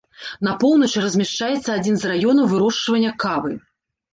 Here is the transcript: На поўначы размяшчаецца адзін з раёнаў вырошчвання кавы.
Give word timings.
На 0.45 0.53
поўначы 0.63 1.03
размяшчаецца 1.03 1.69
адзін 1.75 1.95
з 2.05 2.11
раёнаў 2.13 2.51
вырошчвання 2.55 3.15
кавы. 3.27 3.55